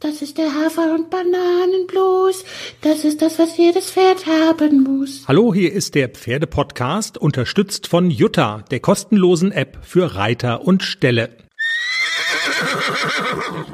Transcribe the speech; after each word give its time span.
Das 0.00 0.20
ist 0.20 0.36
der 0.36 0.52
Hafer- 0.52 0.94
und 0.94 1.08
Bananenblues. 1.08 2.44
Das 2.82 3.04
ist 3.04 3.22
das, 3.22 3.38
was 3.38 3.56
jedes 3.56 3.90
Pferd 3.90 4.26
haben 4.26 4.82
muss. 4.82 5.24
Hallo, 5.26 5.54
hier 5.54 5.72
ist 5.72 5.94
der 5.94 6.10
Pferdepodcast, 6.10 7.16
unterstützt 7.16 7.86
von 7.86 8.10
Jutta, 8.10 8.62
der 8.70 8.80
kostenlosen 8.80 9.52
App 9.52 9.78
für 9.80 10.14
Reiter 10.14 10.66
und 10.66 10.82
Ställe. 10.82 11.30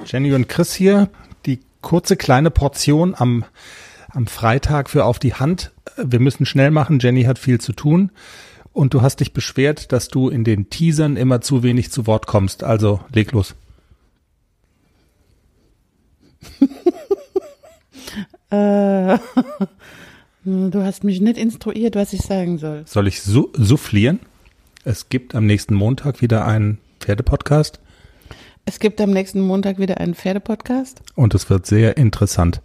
Jenny 0.07 0.33
und 0.33 0.49
Chris 0.49 0.73
hier, 0.75 1.11
die 1.45 1.59
kurze 1.81 2.17
kleine 2.17 2.53
Portion 2.53 3.17
am, 3.19 3.45
am 4.11 4.29
Freitag 4.29 4.91
für 4.91 5.07
auf 5.07 5.19
die 5.19 5.35
Hand. 5.35 5.73
Wir 5.97 6.21
müssen 6.21 6.47
schnell 6.47 6.71
machen, 6.71 7.01
Jenny 7.01 7.25
hat 7.25 7.41
viel 7.41 7.61
zu 7.61 7.73
tun. 7.73 8.13
Und 8.73 8.95
du 8.95 9.03
hast 9.03 9.19
dich 9.19 9.33
beschwert, 9.33 9.91
dass 9.91 10.07
du 10.07 10.29
in 10.29 10.45
den 10.45 10.71
Teasern 10.71 11.17
immer 11.17 11.41
zu 11.41 11.65
wenig 11.65 11.91
zu 11.91 12.07
Wort 12.07 12.29
kommst. 12.29 12.63
Also 12.63 13.01
leg 13.13 13.33
los. 13.33 13.57
Äh, 18.53 19.19
du 20.45 20.83
hast 20.83 21.05
mich 21.05 21.23
nicht 21.23 21.39
instruiert, 21.39 21.97
was 21.97 22.13
ich 22.13 22.21
sagen 22.21 22.59
soll. 22.59 22.83
Soll 22.87 23.09
ich 23.09 23.23
su 23.23 23.51
soufflieren? 23.55 24.21
Es 24.85 25.09
gibt 25.09 25.35
am 25.35 25.47
nächsten 25.47 25.75
Montag 25.75 26.21
wieder 26.21 26.47
einen 26.47 26.79
Pferdepodcast. 27.01 27.81
Es 28.67 28.79
gibt 28.79 29.01
am 29.01 29.11
nächsten 29.11 29.41
Montag 29.41 29.79
wieder 29.79 29.99
einen 29.99 30.15
Pferdepodcast. 30.15 31.03
Und 31.15 31.35
es 31.35 31.49
wird 31.49 31.67
sehr 31.67 31.97
interessant. 31.97 32.61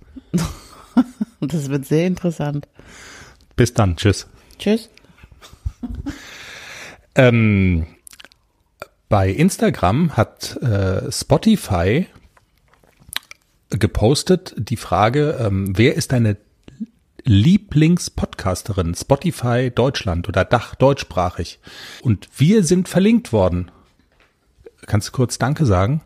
Und 1.39 1.53
das 1.53 1.69
wird 1.69 1.85
sehr 1.85 2.05
interessant. 2.05 2.67
Bis 3.55 3.73
dann. 3.73 3.95
Tschüss. 3.95 4.27
Tschüss. 4.59 4.89
Ähm, 7.15 7.87
bei 9.09 9.29
Instagram 9.29 10.17
hat 10.17 10.57
äh, 10.61 11.11
Spotify 11.11 12.07
gepostet 13.69 14.55
die 14.57 14.77
Frage, 14.77 15.37
ähm, 15.39 15.77
wer 15.77 15.95
ist 15.95 16.11
deine 16.11 16.37
Lieblingspodcasterin? 17.23 18.95
Spotify 18.95 19.71
Deutschland 19.73 20.29
oder 20.29 20.45
Dach 20.45 20.75
deutschsprachig. 20.75 21.59
Und 22.01 22.29
wir 22.37 22.63
sind 22.63 22.87
verlinkt 22.87 23.33
worden. 23.33 23.71
Kannst 24.85 25.09
du 25.09 25.11
kurz 25.11 25.37
Danke 25.37 25.65
sagen? 25.65 26.01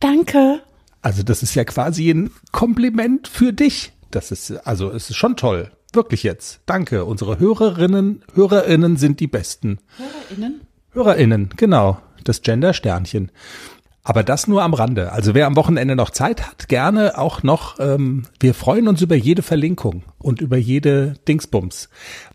Danke. 0.00 0.60
Also 1.02 1.22
das 1.22 1.42
ist 1.42 1.54
ja 1.54 1.64
quasi 1.64 2.10
ein 2.10 2.30
Kompliment 2.50 3.28
für 3.28 3.52
dich. 3.52 3.92
Das 4.10 4.32
ist, 4.32 4.50
also 4.66 4.90
es 4.90 5.10
ist 5.10 5.16
schon 5.16 5.36
toll. 5.36 5.70
Wirklich 5.92 6.22
jetzt. 6.22 6.60
Danke. 6.66 7.04
Unsere 7.04 7.38
Hörerinnen, 7.38 8.24
Hörerinnen 8.34 8.96
sind 8.96 9.20
die 9.20 9.26
Besten. 9.28 9.78
HörerInnen? 9.96 10.62
Hörerinnen, 10.90 11.50
genau. 11.56 12.00
Das 12.24 12.42
Gender-Sternchen. 12.42 13.30
Aber 14.06 14.22
das 14.22 14.46
nur 14.46 14.62
am 14.62 14.74
Rande. 14.74 15.12
Also 15.12 15.34
wer 15.34 15.46
am 15.46 15.56
Wochenende 15.56 15.96
noch 15.96 16.10
Zeit 16.10 16.46
hat, 16.46 16.68
gerne 16.68 17.16
auch 17.16 17.42
noch. 17.42 17.80
Ähm, 17.80 18.24
wir 18.38 18.52
freuen 18.52 18.86
uns 18.86 19.00
über 19.00 19.16
jede 19.16 19.40
Verlinkung 19.40 20.02
und 20.18 20.42
über 20.42 20.58
jede 20.58 21.14
Dingsbums. 21.26 21.88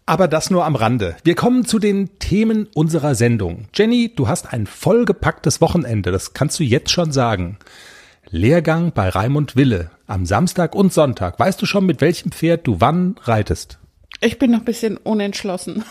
Aber 0.08 0.28
das 0.28 0.50
nur 0.50 0.66
am 0.66 0.75
Rande. 0.75 1.16
Wir 1.23 1.36
kommen 1.36 1.66
zu 1.66 1.78
den 1.78 2.17
Themen 2.17 2.67
unserer 2.73 3.14
Sendung. 3.14 3.67
Jenny, 3.75 4.12
du 4.16 4.28
hast 4.28 4.52
ein 4.52 4.66
vollgepacktes 4.66 5.62
Wochenende. 5.62 6.12
Das 6.12 6.34
kannst 6.34 6.59
du 6.59 6.64
jetzt 6.64 6.90
schon 6.90 7.12
sagen. 7.12 7.59
Lehrgang 8.31 8.92
bei 8.92 9.08
Raimund 9.08 9.56
Wille 9.56 9.92
am 10.08 10.25
Samstag 10.25 10.73
und 10.73 10.92
Sonntag. 10.92 11.40
Weißt 11.40 11.62
du 11.62 11.67
schon, 11.67 11.86
mit 11.86 12.02
welchem 12.02 12.31
Pferd 12.31 12.66
du 12.66 12.81
wann 12.81 13.16
reitest? 13.22 13.78
Ich 14.22 14.40
bin 14.40 14.52
noch 14.52 14.59
ein 14.59 14.66
bisschen 14.66 14.97
unentschlossen. 14.97 15.84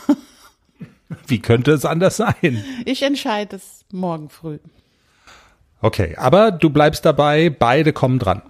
Wie 1.29 1.39
könnte 1.39 1.71
es 1.71 1.85
anders 1.85 2.17
sein? 2.17 2.65
Ich 2.85 3.03
entscheide 3.03 3.57
es 3.57 3.85
morgen 3.93 4.29
früh. 4.29 4.59
Okay, 5.81 6.17
aber 6.17 6.51
du 6.51 6.71
bleibst 6.71 7.05
dabei, 7.05 7.51
beide 7.51 7.93
kommen 7.93 8.19
dran. 8.19 8.43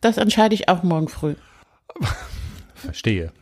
Das 0.00 0.18
entscheide 0.18 0.54
ich 0.54 0.68
auch 0.68 0.82
morgen 0.82 1.08
früh. 1.08 1.34
Verstehe. 2.74 3.32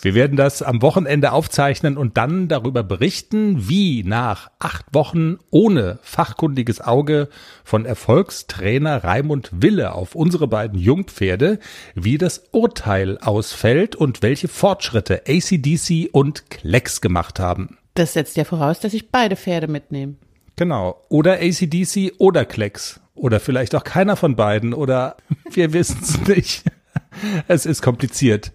Wir 0.00 0.14
werden 0.14 0.36
das 0.36 0.62
am 0.62 0.82
Wochenende 0.82 1.32
aufzeichnen 1.32 1.96
und 1.96 2.16
dann 2.16 2.48
darüber 2.48 2.82
berichten, 2.82 3.68
wie 3.68 4.04
nach 4.04 4.50
acht 4.58 4.86
Wochen 4.92 5.38
ohne 5.50 5.98
fachkundiges 6.02 6.80
Auge 6.80 7.28
von 7.64 7.86
Erfolgstrainer 7.86 9.02
Raimund 9.02 9.50
Wille 9.52 9.94
auf 9.94 10.14
unsere 10.14 10.46
beiden 10.46 10.78
Jungpferde, 10.78 11.58
wie 11.94 12.18
das 12.18 12.44
Urteil 12.52 13.18
ausfällt 13.18 13.96
und 13.96 14.22
welche 14.22 14.48
Fortschritte 14.48 15.22
ACDC 15.26 16.10
und 16.12 16.50
Klecks 16.50 17.00
gemacht 17.00 17.40
haben. 17.40 17.78
Das 17.94 18.12
setzt 18.14 18.36
ja 18.36 18.44
voraus, 18.44 18.80
dass 18.80 18.94
ich 18.94 19.10
beide 19.10 19.36
Pferde 19.36 19.68
mitnehme. 19.68 20.14
Genau. 20.62 21.02
Oder 21.08 21.40
ACDC 21.40 22.12
oder 22.18 22.44
Klecks. 22.44 23.00
Oder 23.16 23.40
vielleicht 23.40 23.74
auch 23.74 23.82
keiner 23.82 24.14
von 24.14 24.36
beiden. 24.36 24.74
Oder 24.74 25.16
wir 25.50 25.72
wissen 25.72 25.98
es 26.02 26.20
nicht. 26.28 26.62
Es 27.48 27.66
ist 27.66 27.82
kompliziert. 27.82 28.52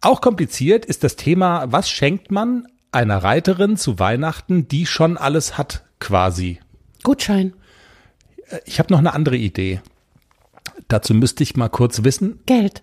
Auch 0.00 0.20
kompliziert 0.20 0.84
ist 0.84 1.04
das 1.04 1.14
Thema, 1.16 1.70
was 1.70 1.88
schenkt 1.88 2.30
man 2.32 2.66
einer 2.92 3.18
Reiterin 3.18 3.76
zu 3.76 3.98
Weihnachten, 4.00 4.66
die 4.68 4.84
schon 4.84 5.16
alles 5.16 5.56
hat, 5.58 5.84
quasi. 6.00 6.58
Gutschein. 7.04 7.52
Ich 8.64 8.78
habe 8.80 8.92
noch 8.92 8.98
eine 8.98 9.12
andere 9.14 9.36
Idee. 9.36 9.80
Dazu 10.88 11.14
müsste 11.14 11.42
ich 11.44 11.56
mal 11.56 11.68
kurz 11.68 12.02
wissen. 12.04 12.40
Geld. 12.46 12.82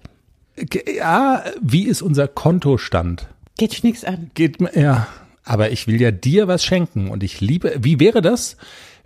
Ge- 0.56 0.98
Ja, 0.98 1.44
wie 1.62 1.88
ist 1.88 2.02
unser 2.02 2.28
Kontostand? 2.30 3.28
Geht 3.58 3.84
nichts 3.84 4.06
an. 4.06 4.32
Geht 4.34 4.62
mir, 4.62 4.72
ja. 4.80 5.08
Aber 5.46 5.72
ich 5.72 5.88
will 5.88 6.02
ja 6.02 6.12
dir 6.12 6.48
was 6.48 6.66
schenken 6.66 7.10
und 7.10 7.24
ich 7.24 7.40
liebe, 7.40 7.78
wie 7.80 8.00
wäre 8.00 8.22
das? 8.22 8.58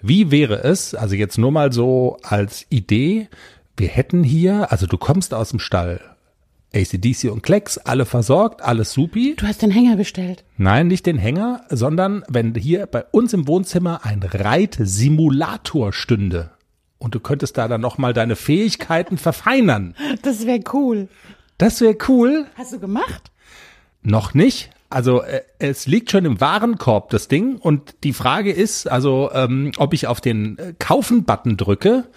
Wie 0.02 0.32
wäre 0.32 0.64
es, 0.64 0.96
also 0.96 1.16
jetzt 1.16 1.38
nur 1.38 1.52
mal 1.52 1.74
so 1.74 2.18
als 2.24 2.66
Idee, 2.70 3.28
wir 3.76 3.90
hätten 3.90 4.24
hier, 4.24 4.72
also 4.72 4.88
du 4.88 4.98
kommst 4.98 5.34
aus 5.34 5.50
dem 5.50 5.60
Stall, 5.60 6.00
ACDC 6.74 7.32
und 7.32 7.44
Klecks, 7.44 7.78
alle 7.78 8.06
versorgt, 8.06 8.62
alles 8.62 8.94
supi. 8.94 9.36
Du 9.36 9.48
hast 9.48 9.62
den 9.62 9.72
Hänger 9.72 9.98
bestellt. 9.98 10.44
Nein, 10.58 10.88
nicht 10.88 11.06
den 11.06 11.18
Hänger, 11.18 11.66
sondern 11.70 12.24
wenn 12.30 12.56
hier 12.56 12.86
bei 12.86 13.04
uns 13.12 13.34
im 13.34 13.48
Wohnzimmer 13.48 14.06
ein 14.06 14.22
Reitsimulator 14.24 15.92
stünde 15.92 16.52
und 17.00 17.16
du 17.16 17.20
könntest 17.20 17.58
da 17.58 17.68
dann 17.68 17.82
nochmal 17.82 18.14
deine 18.14 18.36
Fähigkeiten 18.36 19.18
verfeinern. 19.18 19.96
Das 20.22 20.46
wäre 20.46 20.62
cool. 20.74 21.10
Das 21.58 21.82
wäre 21.82 21.98
cool. 22.08 22.46
Hast 22.56 22.74
du 22.74 22.80
gemacht? 22.80 23.32
Noch 24.02 24.34
nicht. 24.34 24.70
Also 24.90 25.22
äh, 25.22 25.42
es 25.60 25.88
liegt 25.88 26.12
schon 26.12 26.26
im 26.26 26.42
Warenkorb, 26.42 27.10
das 27.10 27.28
Ding. 27.28 27.58
Und 27.58 27.96
die 28.04 28.14
Frage 28.14 28.52
ist, 28.52 28.88
also 28.90 29.30
ähm, 29.34 29.72
ob 29.78 29.94
ich 29.94 30.08
auf 30.08 30.22
den 30.22 30.58
äh, 30.58 30.74
Kaufen-Button 30.78 31.58
drücke. 31.58 32.08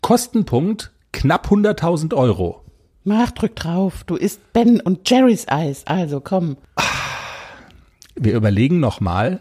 Kostenpunkt 0.00 0.92
knapp 1.12 1.48
100.000 1.48 2.14
Euro. 2.14 2.64
Mach, 3.04 3.30
drück 3.30 3.54
drauf. 3.54 4.04
Du 4.04 4.16
isst 4.16 4.52
Ben 4.52 4.80
und 4.80 5.08
Jerry's 5.08 5.46
Eis. 5.48 5.86
Also 5.86 6.20
komm. 6.20 6.56
Wir 8.16 8.34
überlegen 8.34 8.80
nochmal. 8.80 9.40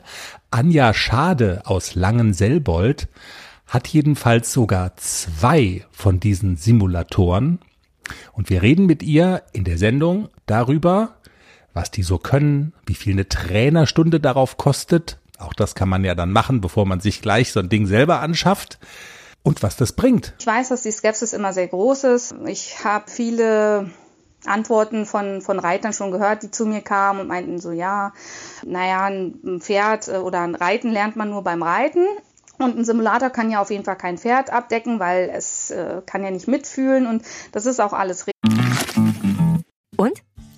Anja 0.51 0.93
Schade 0.93 1.63
aus 1.65 1.95
Langenselbold 1.95 3.07
hat 3.65 3.87
jedenfalls 3.87 4.53
sogar 4.53 4.95
zwei 4.97 5.85
von 5.91 6.19
diesen 6.19 6.57
Simulatoren. 6.57 7.59
Und 8.33 8.49
wir 8.49 8.61
reden 8.61 8.85
mit 8.85 9.01
ihr 9.01 9.43
in 9.53 9.63
der 9.63 9.77
Sendung 9.77 10.29
darüber, 10.45 11.15
was 11.75 11.91
die 11.91 12.03
so 12.03 12.17
können, 12.17 12.73
wie 12.87 12.95
viel 12.95 13.13
eine 13.13 13.29
Trainerstunde 13.29 14.19
darauf 14.19 14.57
kostet. 14.57 15.19
Auch 15.37 15.53
das 15.53 15.75
kann 15.75 15.89
man 15.89 16.03
ja 16.03 16.15
dann 16.15 16.31
machen, 16.31 16.61
bevor 16.61 16.85
man 16.85 17.01
sich 17.01 17.21
gleich 17.21 17.51
so 17.51 17.59
ein 17.59 17.69
Ding 17.69 17.85
selber 17.85 18.21
anschafft. 18.21 18.79
Und 19.43 19.61
was 19.61 19.75
das 19.75 19.93
bringt. 19.93 20.33
Ich 20.39 20.47
weiß, 20.47 20.69
dass 20.69 20.81
die 20.81 20.91
Skepsis 20.91 21.33
immer 21.33 21.53
sehr 21.53 21.67
groß 21.67 22.05
ist. 22.05 22.35
Ich 22.47 22.83
habe 22.83 23.11
viele 23.11 23.91
Antworten 24.45 25.05
von, 25.05 25.41
von 25.41 25.59
Reitern 25.59 25.93
schon 25.93 26.09
gehört, 26.09 26.41
die 26.41 26.49
zu 26.49 26.65
mir 26.65 26.81
kamen 26.81 27.19
und 27.19 27.27
meinten 27.27 27.59
so, 27.59 27.71
ja, 27.71 28.13
naja, 28.65 29.05
ein 29.05 29.59
Pferd 29.59 30.07
äh, 30.07 30.17
oder 30.17 30.41
ein 30.41 30.55
Reiten 30.55 30.89
lernt 30.89 31.15
man 31.15 31.29
nur 31.29 31.43
beim 31.43 31.61
Reiten. 31.61 32.07
Und 32.57 32.77
ein 32.77 32.85
Simulator 32.85 33.29
kann 33.29 33.51
ja 33.51 33.61
auf 33.61 33.69
jeden 33.69 33.83
Fall 33.83 33.97
kein 33.97 34.17
Pferd 34.17 34.49
abdecken, 34.49 34.99
weil 34.99 35.29
es 35.29 35.71
äh, 35.71 36.01
kann 36.05 36.23
ja 36.23 36.31
nicht 36.31 36.47
mitfühlen 36.47 37.05
und 37.05 37.23
das 37.51 37.65
ist 37.65 37.81
auch 37.81 37.91
alles 37.91 38.25
Und? 38.27 38.34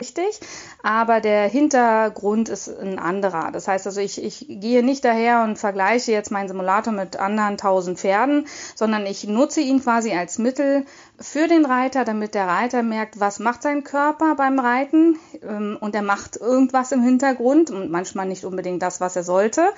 Richtig, 0.00 0.40
aber 0.82 1.20
der 1.20 1.46
Hintergrund 1.48 2.48
ist 2.48 2.68
ein 2.68 2.98
anderer. 2.98 3.50
Das 3.52 3.68
heißt 3.68 3.86
also, 3.86 4.00
ich, 4.00 4.22
ich 4.22 4.46
gehe 4.48 4.82
nicht 4.82 5.04
daher 5.04 5.42
und 5.42 5.58
vergleiche 5.58 6.12
jetzt 6.12 6.30
meinen 6.30 6.48
Simulator 6.48 6.92
mit 6.92 7.18
anderen 7.18 7.58
tausend 7.58 7.98
Pferden, 7.98 8.46
sondern 8.74 9.04
ich 9.04 9.24
nutze 9.24 9.60
ihn 9.60 9.82
quasi 9.82 10.12
als 10.12 10.38
Mittel 10.38 10.86
für 11.20 11.48
den 11.48 11.66
Reiter, 11.66 12.06
damit 12.06 12.34
der 12.34 12.46
Reiter 12.46 12.82
merkt, 12.82 13.20
was 13.20 13.40
macht 13.40 13.62
sein 13.62 13.84
Körper 13.84 14.36
beim 14.36 14.58
Reiten 14.58 15.18
ähm, 15.42 15.76
und 15.78 15.94
er 15.94 16.00
macht 16.00 16.36
irgendwas 16.36 16.92
im 16.92 17.02
Hintergrund 17.02 17.70
und 17.70 17.90
manchmal 17.90 18.26
nicht 18.26 18.46
unbedingt 18.46 18.80
das, 18.80 19.02
was 19.02 19.16
er 19.16 19.22
sollte. 19.22 19.68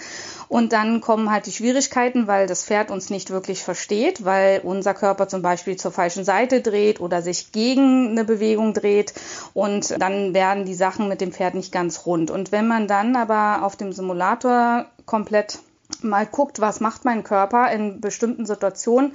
Und 0.46 0.72
dann 0.72 1.00
kommen 1.00 1.32
halt 1.32 1.46
die 1.46 1.52
Schwierigkeiten, 1.52 2.28
weil 2.28 2.46
das 2.46 2.64
Pferd 2.64 2.92
uns 2.92 3.10
nicht 3.10 3.30
wirklich 3.30 3.64
versteht, 3.64 4.24
weil 4.24 4.60
unser 4.62 4.94
Körper 4.94 5.26
zum 5.26 5.42
Beispiel 5.42 5.76
zur 5.76 5.90
falschen 5.90 6.24
Seite 6.24 6.60
dreht 6.60 7.00
oder 7.00 7.22
sich 7.22 7.50
gegen 7.50 8.10
eine 8.10 8.24
Bewegung 8.24 8.72
dreht 8.72 9.12
und 9.52 10.00
dann 10.00 10.11
werden 10.34 10.64
die 10.64 10.74
Sachen 10.74 11.08
mit 11.08 11.20
dem 11.20 11.32
Pferd 11.32 11.54
nicht 11.54 11.72
ganz 11.72 12.06
rund. 12.06 12.30
Und 12.30 12.52
wenn 12.52 12.66
man 12.66 12.86
dann 12.86 13.16
aber 13.16 13.64
auf 13.64 13.76
dem 13.76 13.92
Simulator 13.92 14.86
komplett 15.06 15.58
mal 16.00 16.26
guckt, 16.26 16.60
was 16.60 16.80
macht 16.80 17.04
mein 17.04 17.22
Körper 17.22 17.70
in 17.70 18.00
bestimmten 18.00 18.46
Situationen, 18.46 19.12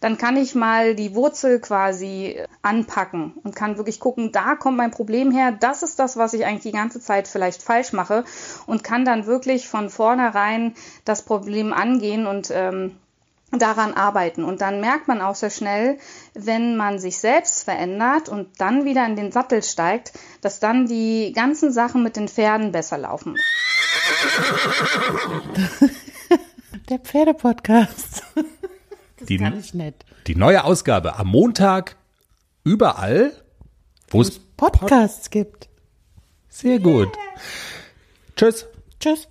dann 0.00 0.18
kann 0.18 0.36
ich 0.36 0.54
mal 0.54 0.94
die 0.94 1.14
Wurzel 1.14 1.60
quasi 1.60 2.40
anpacken 2.62 3.32
und 3.42 3.56
kann 3.56 3.76
wirklich 3.76 4.00
gucken, 4.00 4.30
da 4.32 4.54
kommt 4.54 4.76
mein 4.76 4.90
Problem 4.90 5.30
her, 5.30 5.52
das 5.52 5.82
ist 5.82 5.98
das, 5.98 6.16
was 6.16 6.34
ich 6.34 6.44
eigentlich 6.44 6.62
die 6.62 6.72
ganze 6.72 7.00
Zeit 7.00 7.28
vielleicht 7.28 7.62
falsch 7.62 7.92
mache 7.92 8.24
und 8.66 8.84
kann 8.84 9.04
dann 9.04 9.26
wirklich 9.26 9.68
von 9.68 9.90
vornherein 9.90 10.74
das 11.04 11.22
Problem 11.22 11.72
angehen 11.72 12.26
und 12.26 12.50
ähm, 12.52 12.96
daran 13.50 13.94
arbeiten. 13.94 14.44
Und 14.44 14.60
dann 14.60 14.80
merkt 14.80 15.08
man 15.08 15.20
auch 15.22 15.34
sehr 15.34 15.50
schnell, 15.50 15.98
wenn 16.34 16.76
man 16.76 16.98
sich 16.98 17.18
selbst 17.18 17.64
verändert 17.64 18.28
und 18.28 18.60
dann 18.60 18.84
wieder 18.84 19.06
in 19.06 19.16
den 19.16 19.32
Sattel 19.32 19.62
steigt, 19.62 20.12
dass 20.42 20.60
dann 20.60 20.86
die 20.86 21.32
ganzen 21.34 21.72
Sachen 21.72 22.02
mit 22.02 22.16
den 22.16 22.28
Pferden 22.28 22.72
besser 22.72 22.98
laufen. 22.98 23.36
Der 26.88 26.98
Pferdepodcast. 26.98 28.22
Das 29.18 29.26
Die- 29.26 29.38
kann 29.38 29.58
ich 29.58 29.74
nicht. 29.74 30.04
Die 30.26 30.34
neue 30.36 30.64
Ausgabe 30.64 31.16
am 31.16 31.28
Montag 31.28 31.96
überall, 32.64 33.32
wo 34.10 34.20
es 34.22 34.38
Podcasts 34.56 35.30
gibt. 35.30 35.68
sehr 36.48 36.78
gut. 36.78 37.08
Tschüss. 38.36 38.66
Tschüss. 39.00 39.28